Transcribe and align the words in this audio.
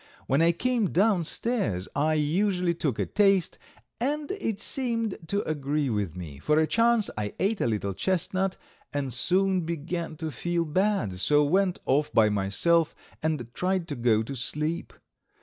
When 0.25 0.41
I 0.41 0.51
came 0.51 0.89
down 0.89 1.25
stairs 1.25 1.87
I 1.95 2.15
usually 2.15 2.73
took 2.73 2.97
a 2.97 3.05
taste, 3.05 3.59
and 3.99 4.31
it 4.31 4.59
seemed 4.59 5.15
to 5.27 5.43
agree 5.47 5.91
with 5.91 6.15
me. 6.15 6.39
For 6.39 6.57
a 6.57 6.65
change 6.65 7.07
I 7.15 7.35
ate 7.39 7.61
a 7.61 7.67
little 7.67 7.93
chestnut, 7.93 8.57
and 8.91 9.13
soon 9.13 9.61
began 9.63 10.15
to 10.17 10.31
feel 10.31 10.65
bad, 10.65 11.19
so 11.19 11.43
went 11.43 11.81
off 11.85 12.11
by 12.13 12.29
myself 12.29 12.95
and 13.21 13.53
tried 13.53 13.87
to 13.89 13.95
go 13.95 14.23
to 14.23 14.33
sleep. 14.35 14.91